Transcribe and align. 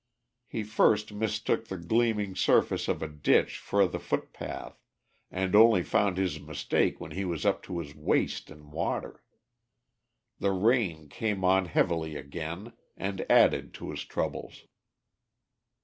He 0.47 0.63
first 0.63 1.13
mistook 1.13 1.65
the 1.67 1.77
gleaming 1.77 2.35
surface 2.35 2.87
of 2.87 3.03
a 3.03 3.07
ditch 3.07 3.59
for 3.59 3.85
the 3.87 3.99
footpath, 3.99 4.81
and 5.29 5.55
only 5.55 5.83
found 5.83 6.17
his 6.17 6.39
mistake 6.39 6.99
when 6.99 7.11
he 7.11 7.23
was 7.23 7.45
up 7.45 7.61
to 7.65 7.77
his 7.77 7.93
waist 7.93 8.49
in 8.49 8.71
water. 8.71 9.23
The 10.39 10.53
rain 10.53 11.07
came 11.07 11.43
on 11.45 11.65
heavily 11.65 12.15
again, 12.15 12.73
and 12.97 13.23
added 13.29 13.75
to 13.75 13.91
his 13.91 14.03
troubles. 14.03 14.63